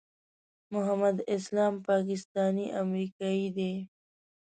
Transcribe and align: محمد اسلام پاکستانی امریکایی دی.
محمد 0.73 1.17
اسلام 1.35 1.73
پاکستانی 1.87 2.65
امریکایی 2.81 3.47
دی. 3.55 3.73